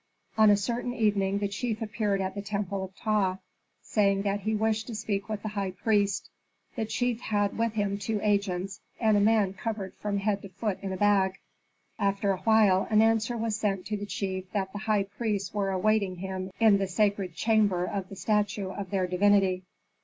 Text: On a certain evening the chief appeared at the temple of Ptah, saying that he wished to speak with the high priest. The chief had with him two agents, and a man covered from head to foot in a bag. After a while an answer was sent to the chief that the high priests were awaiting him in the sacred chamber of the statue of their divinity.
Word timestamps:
On 0.35 0.49
a 0.49 0.57
certain 0.57 0.95
evening 0.95 1.37
the 1.37 1.47
chief 1.47 1.79
appeared 1.79 2.21
at 2.21 2.33
the 2.33 2.41
temple 2.41 2.83
of 2.83 2.95
Ptah, 2.95 3.37
saying 3.83 4.23
that 4.23 4.39
he 4.39 4.55
wished 4.55 4.87
to 4.87 4.95
speak 4.95 5.29
with 5.29 5.43
the 5.43 5.49
high 5.49 5.69
priest. 5.69 6.31
The 6.75 6.85
chief 6.85 7.19
had 7.21 7.55
with 7.55 7.73
him 7.73 7.99
two 7.99 8.19
agents, 8.23 8.81
and 8.99 9.15
a 9.15 9.19
man 9.19 9.53
covered 9.53 9.93
from 9.97 10.17
head 10.17 10.41
to 10.41 10.49
foot 10.49 10.79
in 10.81 10.91
a 10.91 10.97
bag. 10.97 11.37
After 11.99 12.31
a 12.31 12.37
while 12.41 12.87
an 12.89 13.03
answer 13.03 13.37
was 13.37 13.55
sent 13.55 13.85
to 13.85 13.95
the 13.95 14.07
chief 14.07 14.51
that 14.53 14.71
the 14.73 14.79
high 14.79 15.03
priests 15.03 15.53
were 15.53 15.69
awaiting 15.69 16.15
him 16.15 16.49
in 16.59 16.79
the 16.79 16.87
sacred 16.87 17.35
chamber 17.35 17.85
of 17.85 18.09
the 18.09 18.15
statue 18.15 18.69
of 18.71 18.89
their 18.89 19.05
divinity. 19.05 19.61